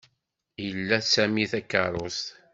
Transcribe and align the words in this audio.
Ila 0.67 0.99
Sami 1.11 1.45
takeṛṛust. 1.51 2.25